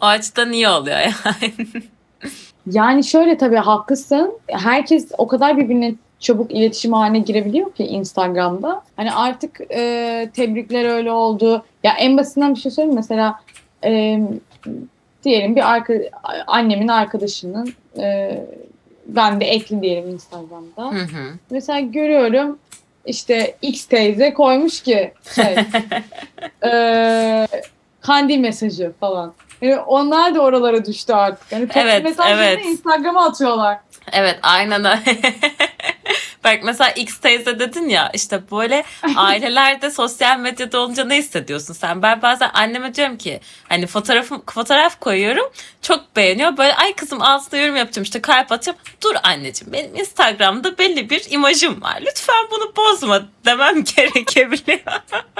o 0.00 0.04
açıdan 0.06 0.52
iyi 0.52 0.68
oluyor 0.68 0.98
yani. 0.98 1.54
Yani 2.72 3.04
şöyle 3.04 3.38
tabii 3.38 3.56
haklısın. 3.56 4.38
Herkes 4.48 5.12
o 5.18 5.28
kadar 5.28 5.56
birbirine 5.56 5.94
çabuk 6.20 6.52
iletişim 6.52 6.92
haline 6.92 7.18
girebiliyor 7.18 7.72
ki 7.72 7.84
Instagram'da. 7.84 8.82
Hani 8.96 9.12
artık 9.12 9.60
e, 9.70 10.30
tebrikler 10.34 10.84
öyle 10.84 11.12
oldu. 11.12 11.64
Ya 11.84 11.92
en 11.92 12.16
basitinden 12.16 12.54
bir 12.54 12.60
şey 12.60 12.72
söyleyeyim 12.72 12.96
mesela 12.96 13.40
e, 13.84 14.20
diyelim 15.28 15.56
bir 15.56 15.72
arka, 15.72 15.94
annemin 16.46 16.88
arkadaşının 16.88 17.74
e, 17.98 18.38
ben 19.06 19.40
de 19.40 19.44
ekli 19.44 19.82
diyelim 19.82 20.08
Instagram'da. 20.10 20.90
Hı 20.90 21.02
hı. 21.02 21.34
Mesela 21.50 21.80
görüyorum 21.80 22.58
işte 23.06 23.56
X 23.62 23.84
teyze 23.84 24.34
koymuş 24.34 24.82
ki 24.82 25.12
şey 25.34 25.56
e, 26.72 27.46
kandil 28.00 28.38
mesajı 28.38 28.92
falan. 29.00 29.34
Yani 29.60 29.78
onlar 29.78 30.34
da 30.34 30.40
oralara 30.40 30.84
düştü 30.84 31.12
artık. 31.12 31.52
Yani 31.52 31.68
Evet, 31.74 32.04
mesajlarını 32.04 32.44
evet. 32.44 32.66
Instagram'a 32.66 33.26
atıyorlar. 33.26 33.78
Evet 34.12 34.38
aynen 34.42 34.84
öyle. 34.84 35.00
Bak 36.44 36.58
mesela 36.62 36.90
X 36.90 37.18
teyze 37.18 37.58
dedin 37.58 37.88
ya 37.88 38.10
işte 38.14 38.50
böyle 38.50 38.84
ailelerde 39.16 39.90
sosyal 39.90 40.38
medyada 40.38 40.80
olunca 40.80 41.04
ne 41.04 41.16
hissediyorsun 41.16 41.74
sen? 41.74 42.02
Ben 42.02 42.22
bazen 42.22 42.50
anneme 42.54 42.94
diyorum 42.94 43.16
ki 43.16 43.40
hani 43.68 43.86
fotoğrafım 43.86 44.42
fotoğraf 44.46 45.00
koyuyorum 45.00 45.46
çok 45.82 46.16
beğeniyor. 46.16 46.56
Böyle 46.56 46.74
ay 46.74 46.92
kızım 46.92 47.22
altına 47.22 47.60
yorum 47.60 47.76
yapacağım 47.76 48.02
işte 48.02 48.20
kalp 48.22 48.52
atacağım. 48.52 48.78
Dur 49.04 49.14
anneciğim 49.22 49.72
benim 49.72 49.96
Instagram'da 49.96 50.78
belli 50.78 51.10
bir 51.10 51.26
imajım 51.30 51.82
var. 51.82 51.98
Lütfen 52.06 52.46
bunu 52.50 52.76
bozma 52.76 53.22
demem 53.48 53.84
gerekebiliyor. 53.96 54.80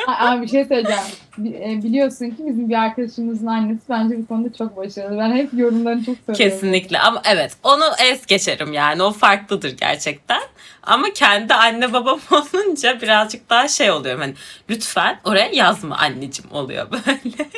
Abi 0.06 0.42
bir 0.42 0.48
şey 0.48 0.64
söyleyeceğim. 0.64 1.02
E, 1.38 1.82
Biliyorsun 1.82 2.30
ki 2.30 2.36
bizim 2.38 2.68
bir 2.70 2.74
arkadaşımızın 2.74 3.46
annesi 3.46 3.80
bence 3.88 4.18
bu 4.18 4.26
konuda 4.26 4.52
çok 4.58 4.76
başarılı. 4.76 5.18
Ben 5.18 5.32
hep 5.32 5.48
yorumlarını 5.52 6.04
çok 6.04 6.16
seviyorum. 6.16 6.34
Kesinlikle 6.34 6.98
ama 6.98 7.22
evet 7.24 7.52
onu 7.62 7.84
es 8.10 8.26
geçerim 8.26 8.72
yani 8.72 9.02
o 9.02 9.10
farklıdır 9.12 9.76
gerçekten. 9.76 10.40
Ama 10.82 11.12
kendi 11.14 11.54
anne 11.54 11.92
babam 11.92 12.20
olunca 12.30 13.00
birazcık 13.00 13.50
daha 13.50 13.68
şey 13.68 13.90
oluyorum 13.90 14.20
hani 14.20 14.34
lütfen 14.70 15.20
oraya 15.24 15.48
yazma 15.52 15.96
anneciğim 15.96 16.52
oluyor 16.52 16.90
böyle. 16.90 17.48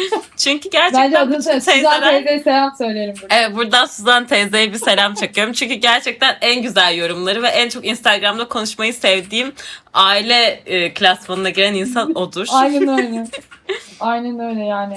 Çünkü 0.36 0.68
Bence 0.74 0.78
gerçekten 0.78 1.22
adını 1.22 1.38
bütün 1.38 1.40
söyle. 1.40 1.60
Suzan 1.60 2.00
teyzeler... 2.00 2.12
teyzeye 2.12 2.38
selam 2.38 2.76
söyleyelim 2.78 3.14
burada. 3.22 3.34
Evet 3.34 3.56
buradan 3.56 3.86
Suzan 3.86 4.26
teyzeye 4.26 4.72
bir 4.72 4.78
selam 4.78 5.14
çakıyorum. 5.14 5.52
Çünkü 5.52 5.74
gerçekten 5.74 6.36
en 6.40 6.62
güzel 6.62 6.96
yorumları 6.96 7.42
ve 7.42 7.48
en 7.48 7.68
çok 7.68 7.86
Instagram'da 7.86 8.48
konuşmayı 8.48 8.94
sevdiğim 8.94 9.52
aile 9.94 10.44
e, 10.66 10.94
klasmanına 10.94 11.50
giren 11.50 11.74
insan 11.74 12.12
odur. 12.18 12.46
Aynen 12.52 12.88
öyle. 12.88 13.24
Aynen 14.00 14.38
öyle 14.40 14.64
yani. 14.64 14.96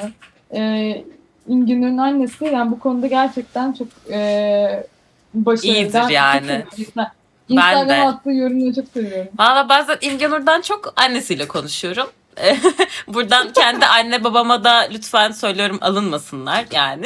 Ee, 0.55 1.03
İngün'ün 1.47 1.97
annesi 1.97 2.45
yani 2.45 2.71
bu 2.71 2.79
konuda 2.79 3.07
gerçekten 3.07 3.73
çok 3.73 3.87
e, 4.11 4.83
başarılı. 5.33 5.71
İyidir 5.77 6.01
çok 6.01 6.11
yani. 6.11 6.65
Insta- 6.77 7.11
Ben 7.49 7.89
de. 7.89 7.93
attığı 8.01 8.31
yorumları 8.31 8.73
çok 8.75 8.87
seviyorum. 8.93 9.31
Valla 9.39 9.69
bazen 9.69 9.97
İmge 10.01 10.29
Nur'dan 10.29 10.61
çok 10.61 10.93
annesiyle 10.95 11.47
konuşuyorum. 11.47 12.07
Buradan 13.07 13.53
kendi 13.53 13.85
anne 13.85 14.23
babama 14.23 14.63
da 14.63 14.87
lütfen 14.91 15.31
söylüyorum 15.31 15.77
alınmasınlar 15.81 16.65
yani. 16.71 17.05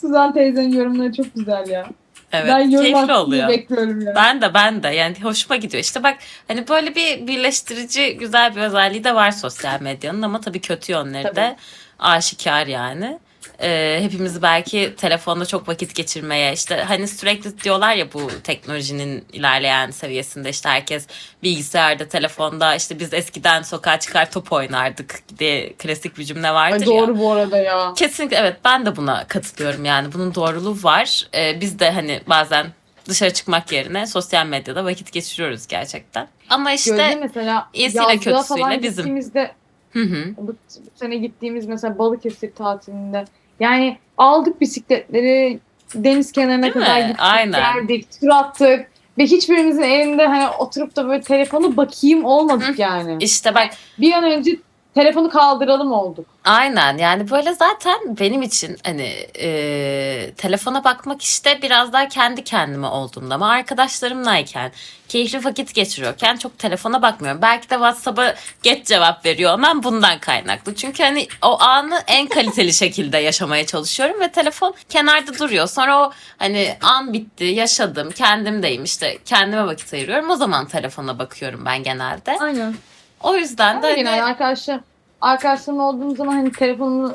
Suzan 0.00 0.34
teyzenin 0.34 0.72
yorumları 0.76 1.12
çok 1.12 1.34
güzel 1.34 1.68
ya. 1.68 1.86
Evet 2.32 2.48
ben 2.48 2.70
yorum 2.70 3.10
oluyor. 3.10 3.48
bekliyorum 3.48 4.00
ya. 4.00 4.14
Ben 4.14 4.40
de 4.40 4.54
ben 4.54 4.82
de 4.82 4.88
yani 4.88 5.14
hoşuma 5.22 5.56
gidiyor. 5.56 5.82
İşte 5.82 6.02
bak 6.02 6.18
hani 6.48 6.68
böyle 6.68 6.94
bir 6.94 7.26
birleştirici 7.26 8.16
güzel 8.18 8.56
bir 8.56 8.60
özelliği 8.60 9.04
de 9.04 9.14
var 9.14 9.30
sosyal 9.30 9.80
medyanın 9.80 10.22
ama 10.22 10.40
tabii 10.40 10.60
kötü 10.60 10.92
yönleri 10.92 11.22
Tabii. 11.22 11.36
de 11.36 11.56
aşikar 11.98 12.66
yani. 12.66 13.18
E, 13.62 13.98
hepimizi 14.02 14.42
belki 14.42 14.94
telefonda 14.96 15.46
çok 15.46 15.68
vakit 15.68 15.94
geçirmeye 15.94 16.52
işte 16.52 16.84
hani 16.88 17.08
sürekli 17.08 17.60
diyorlar 17.60 17.94
ya 17.94 18.12
bu 18.12 18.30
teknolojinin 18.44 19.24
ilerleyen 19.32 19.90
seviyesinde 19.90 20.50
işte 20.50 20.68
herkes 20.68 21.06
bilgisayarda 21.42 22.08
telefonda 22.08 22.74
işte 22.74 23.00
biz 23.00 23.14
eskiden 23.14 23.62
sokağa 23.62 24.00
çıkar 24.00 24.30
top 24.30 24.52
oynardık 24.52 25.20
diye 25.38 25.72
klasik 25.72 26.18
bir 26.18 26.24
cümle 26.24 26.50
vardır 26.50 26.86
Ay, 26.86 26.94
ya. 26.94 27.02
doğru 27.02 27.18
bu 27.18 27.32
arada 27.32 27.58
ya. 27.58 27.92
Kesinlikle 27.96 28.36
evet 28.36 28.56
ben 28.64 28.86
de 28.86 28.96
buna 28.96 29.28
katılıyorum 29.28 29.84
yani 29.84 30.12
bunun 30.12 30.34
doğruluğu 30.34 30.82
var. 30.82 31.26
Ee, 31.34 31.60
biz 31.60 31.78
de 31.78 31.90
hani 31.90 32.20
bazen 32.26 32.66
dışarı 33.08 33.32
çıkmak 33.32 33.72
yerine 33.72 34.06
sosyal 34.06 34.46
medyada 34.46 34.84
vakit 34.84 35.12
geçiriyoruz 35.12 35.66
gerçekten. 35.66 36.28
Ama 36.50 36.72
işte 36.72 37.18
mesela 37.20 37.68
iyisiyle 37.74 38.18
kötüsüyle 38.18 38.82
bizim. 38.82 38.96
gittiğimizde 38.96 39.54
hı 39.92 40.00
hı, 40.02 40.24
bu, 40.36 40.46
bu 40.48 40.54
sene 40.94 41.16
gittiğimiz 41.16 41.66
mesela 41.66 41.98
Balıkesir 41.98 42.52
tatilinde 42.52 43.24
yani 43.60 43.98
aldık 44.18 44.60
bisikletleri 44.60 45.58
deniz 45.94 46.32
kenarına 46.32 46.62
Değil 46.62 46.76
mi? 46.76 46.82
kadar 46.82 47.00
gittik, 47.00 47.16
Aynen. 47.18 47.60
geldik, 47.60 48.06
tur 48.20 48.28
attık 48.28 48.86
ve 49.18 49.24
hiçbirimizin 49.24 49.82
elinde 49.82 50.26
hani 50.26 50.48
oturup 50.58 50.96
da 50.96 51.08
böyle 51.08 51.20
telefonu 51.22 51.76
bakayım 51.76 52.24
olmadık 52.24 52.78
yani. 52.78 53.16
işte 53.20 53.54
bak 53.54 53.68
Bir 54.00 54.12
an 54.12 54.24
önce 54.24 54.56
telefonu 54.94 55.30
kaldıralım 55.30 55.92
olduk. 55.92 56.26
Aynen 56.44 56.98
yani 56.98 57.30
böyle 57.30 57.52
zaten 57.52 57.98
benim 58.20 58.42
için 58.42 58.76
hani 58.84 59.12
e, 59.38 60.32
telefona 60.36 60.84
bakmak 60.84 61.22
işte 61.22 61.58
biraz 61.62 61.92
daha 61.92 62.08
kendi 62.08 62.44
kendime 62.44 62.86
olduğumda 62.86 63.34
ama 63.34 63.48
arkadaşlarımlayken 63.48 64.72
keyifli 65.08 65.44
vakit 65.44 65.74
geçiriyorken 65.74 66.36
çok 66.36 66.58
telefona 66.58 67.02
bakmıyorum. 67.02 67.42
Belki 67.42 67.70
de 67.70 67.74
WhatsApp'a 67.74 68.34
geç 68.62 68.86
cevap 68.86 69.24
veriyor 69.24 69.54
olmam 69.54 69.82
bundan 69.82 70.18
kaynaklı. 70.18 70.74
Çünkü 70.74 71.02
hani 71.02 71.28
o 71.42 71.60
anı 71.60 72.02
en 72.06 72.28
kaliteli 72.28 72.72
şekilde 72.72 73.18
yaşamaya 73.18 73.66
çalışıyorum 73.66 74.20
ve 74.20 74.32
telefon 74.32 74.74
kenarda 74.88 75.38
duruyor. 75.38 75.68
Sonra 75.68 75.98
o 76.06 76.12
hani 76.38 76.76
an 76.82 77.12
bitti 77.12 77.44
yaşadım 77.44 78.10
kendimdeyim 78.10 78.84
işte 78.84 79.18
kendime 79.24 79.66
vakit 79.66 79.94
ayırıyorum. 79.94 80.30
O 80.30 80.36
zaman 80.36 80.66
telefona 80.66 81.18
bakıyorum 81.18 81.64
ben 81.66 81.82
genelde. 81.82 82.36
Aynen. 82.40 82.74
O 83.22 83.36
yüzden 83.36 83.82
de 83.82 83.96
de 83.96 84.04
hani, 84.04 84.22
arkadaşlar, 84.22 84.80
arkadaşlarım 85.20 85.80
olduğum 85.80 86.16
zaman 86.16 86.32
hani 86.32 86.52
telefonumu 86.52 87.14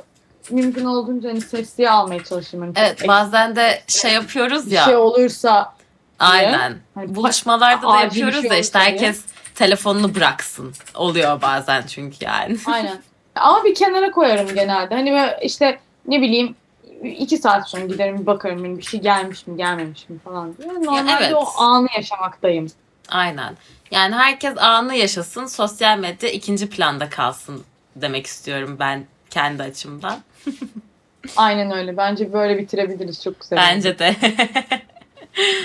mümkün 0.50 0.86
olduğunca 0.86 1.30
hani 1.30 1.42
sesliye 1.42 1.90
almaya 1.90 2.24
çalışıyorum. 2.24 2.74
Hani 2.76 2.86
evet 2.88 3.08
bazen 3.08 3.56
de 3.56 3.82
şey 3.88 4.14
yapıyoruz 4.14 4.66
bir 4.66 4.72
ya. 4.72 4.86
şey 4.86 4.96
olursa 4.96 5.78
Aynen. 6.20 6.78
Hani 6.96 7.16
Buluşmalarda 7.16 7.88
da 7.88 7.94
bir 7.98 8.04
yapıyoruz 8.04 8.42
şey 8.42 8.50
da 8.50 8.56
işte 8.56 8.80
herkes 8.80 9.26
telefonunu 9.56 10.16
bıraksın. 10.16 10.74
Oluyor 10.96 11.42
bazen 11.42 11.84
çünkü 11.88 12.26
yani. 12.26 12.58
Aynen. 12.66 12.98
Ama 13.36 13.64
bir 13.64 13.76
kenara 13.76 14.12
koyarım 14.12 14.56
genelde. 14.56 14.96
Hani 14.96 15.30
işte 15.42 15.80
ne 16.08 16.22
bileyim 16.22 16.56
iki 17.04 17.38
saat 17.38 17.70
sonra 17.70 17.86
giderim 17.86 18.20
bir 18.20 18.26
bakarım 18.26 18.64
hani 18.64 18.78
bir 18.78 18.84
şey 18.84 19.02
gelmiş 19.02 19.48
mi 19.48 19.58
gelmemiş 19.58 20.10
mi 20.10 20.20
falan 20.20 20.58
diye. 20.58 20.68
Normalde 20.68 21.12
evet. 21.20 21.34
o 21.34 21.62
anı 21.62 21.88
yaşamaktayım. 21.96 22.68
Aynen. 23.10 23.58
Yani 23.92 24.16
herkes 24.16 24.58
anı 24.58 24.96
yaşasın, 24.96 25.46
sosyal 25.46 25.98
medya 25.98 26.30
ikinci 26.30 26.70
planda 26.70 27.10
kalsın 27.10 27.64
demek 27.96 28.26
istiyorum 28.26 28.78
ben 28.80 29.06
kendi 29.30 29.64
açımdan. 29.64 30.20
Aynen 31.36 31.72
öyle. 31.72 31.98
Bence 31.98 32.34
böyle 32.34 32.58
bitirebiliriz. 32.58 33.24
Çok 33.24 33.40
güzel. 33.42 33.58
Bence 33.58 34.00
de. 34.00 34.16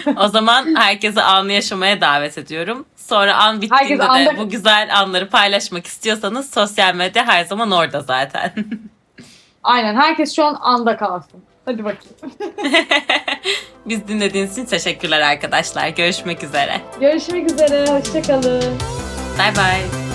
o 0.17 0.29
zaman 0.29 0.75
herkese 0.77 1.23
anı 1.23 1.53
yaşamaya 1.53 2.01
davet 2.01 2.39
ediyorum. 2.39 2.85
Sonra 2.97 3.37
an 3.37 3.63
bittiğinde 3.63 3.83
Herkes 3.83 3.99
de 3.99 4.05
anda- 4.05 4.39
bu 4.39 4.49
güzel 4.49 4.99
anları 4.99 5.29
paylaşmak 5.31 5.87
istiyorsanız 5.87 6.51
sosyal 6.51 6.95
medya 6.95 7.27
her 7.27 7.45
zaman 7.45 7.71
orada 7.71 8.01
zaten. 8.01 8.53
Aynen. 9.63 9.95
Herkes 9.97 10.37
şu 10.37 10.45
an 10.45 10.59
anda 10.61 10.97
kalsın. 10.97 11.43
Hadi 11.65 11.85
bakayım. 11.85 12.17
Biz 13.87 14.09
dinlediğiniz 14.09 14.53
için 14.53 14.65
teşekkürler 14.65 15.21
arkadaşlar. 15.21 15.89
Görüşmek 15.89 16.45
üzere. 16.45 16.81
Görüşmek 17.01 17.51
üzere. 17.53 17.87
Hoşçakalın. 17.91 18.79
Bye 19.39 19.55
bye. 19.57 20.12